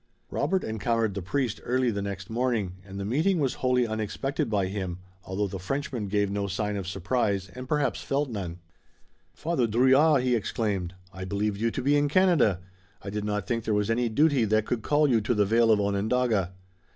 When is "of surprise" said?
6.75-7.49